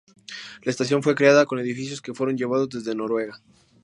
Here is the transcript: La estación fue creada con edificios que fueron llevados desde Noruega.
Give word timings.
La 0.63 0.71
estación 0.71 1.03
fue 1.03 1.13
creada 1.13 1.45
con 1.45 1.59
edificios 1.59 2.01
que 2.01 2.15
fueron 2.15 2.35
llevados 2.35 2.69
desde 2.69 2.95
Noruega. 2.95 3.39